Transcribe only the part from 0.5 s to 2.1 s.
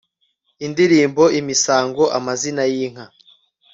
indirimbo, imisango,